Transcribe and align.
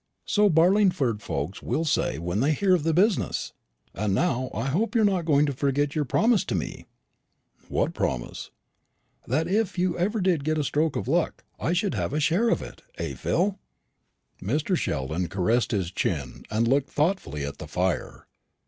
"So 0.25 0.49
Barlingford 0.49 1.21
folks 1.21 1.61
will 1.61 1.85
say 1.85 2.17
when 2.17 2.39
they 2.39 2.53
hear 2.53 2.73
of 2.73 2.81
the 2.81 2.91
business. 2.91 3.53
And 3.93 4.15
now 4.15 4.49
I 4.51 4.65
hope 4.65 4.95
you're 4.95 5.05
not 5.05 5.25
going 5.25 5.45
to 5.45 5.53
forget 5.53 5.93
your 5.93 6.05
promise 6.05 6.43
to 6.45 6.55
me." 6.55 6.87
"What 7.69 7.93
promise?" 7.93 8.49
"That 9.27 9.47
if 9.47 9.77
you 9.77 9.95
ever 9.99 10.19
did 10.19 10.43
get 10.43 10.57
a 10.57 10.63
stroke 10.63 10.95
of 10.95 11.07
luck, 11.07 11.43
I 11.59 11.73
should 11.73 11.93
have 11.93 12.13
a 12.13 12.19
share 12.19 12.49
of 12.49 12.63
it 12.63 12.81
eh, 12.97 13.13
Phil?" 13.13 13.59
Mr. 14.41 14.75
Sheldon 14.75 15.27
caressed 15.27 15.69
his 15.69 15.91
chin, 15.91 16.45
and 16.49 16.67
looked 16.67 16.89
thoughtfully 16.89 17.45
at 17.45 17.59
the 17.59 17.67
fire. 17.67 18.25